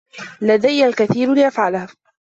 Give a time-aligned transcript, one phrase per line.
[0.41, 1.87] لدي الكثير لأفعله.